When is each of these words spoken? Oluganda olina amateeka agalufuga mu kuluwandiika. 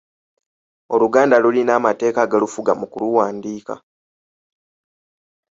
Oluganda 0.93 1.35
olina 1.47 1.71
amateeka 1.79 2.19
agalufuga 2.25 2.71
mu 2.79 2.85
kuluwandiika. 2.91 3.73